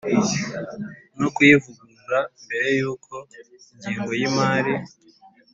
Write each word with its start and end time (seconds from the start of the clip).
no 1.19 1.27
kuyivugurura 1.35 2.19
Mbere 2.43 2.67
y 2.79 2.83
uko 2.93 3.13
ingengo 3.71 4.11
y 4.19 4.23
imari 4.29 4.73